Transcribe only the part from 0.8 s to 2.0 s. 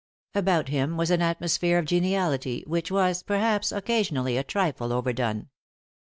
was an atmosphere of